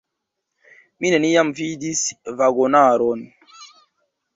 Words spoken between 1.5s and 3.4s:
vidis vagonaron.